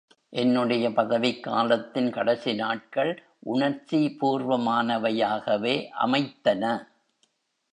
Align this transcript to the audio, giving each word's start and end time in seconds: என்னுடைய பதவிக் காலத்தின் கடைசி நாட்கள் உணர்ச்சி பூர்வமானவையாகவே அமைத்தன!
என்னுடைய 0.33 0.93
பதவிக் 0.93 1.43
காலத்தின் 1.43 2.09
கடைசி 2.09 2.53
நாட்கள் 2.53 3.11
உணர்ச்சி 3.45 4.17
பூர்வமானவையாகவே 4.21 5.75
அமைத்தன! 5.99 6.63